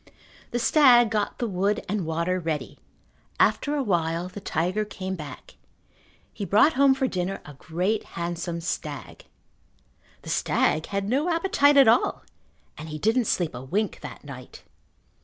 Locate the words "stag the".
8.61-10.29